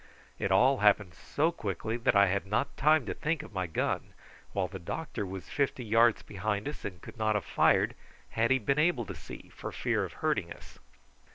It 0.39 0.51
all 0.51 0.79
happened 0.79 1.13
so 1.13 1.51
quickly 1.51 1.95
that 1.95 2.15
I 2.15 2.25
had 2.25 2.47
not 2.47 2.75
time 2.75 3.05
to 3.05 3.13
think 3.13 3.43
of 3.43 3.53
my 3.53 3.67
gun, 3.67 4.13
while 4.51 4.67
the 4.67 4.79
doctor 4.79 5.27
was 5.27 5.47
fifty 5.49 5.85
yards 5.85 6.23
behind, 6.23 6.67
and 6.67 6.99
could 7.03 7.19
not 7.19 7.35
have 7.35 7.45
fired 7.45 7.93
had 8.31 8.49
he 8.49 8.57
been 8.57 8.79
able 8.79 9.05
to 9.05 9.13
see, 9.13 9.51
for 9.55 9.71
fear 9.71 10.03
of 10.03 10.13
hurting 10.13 10.51
us. 10.51 10.79